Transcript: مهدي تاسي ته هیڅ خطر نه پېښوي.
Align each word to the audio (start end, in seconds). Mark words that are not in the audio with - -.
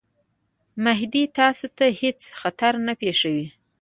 مهدي 0.85 1.23
تاسي 1.37 1.67
ته 1.77 1.85
هیڅ 2.01 2.19
خطر 2.39 2.73
نه 2.85 2.93
پېښوي. 3.01 3.47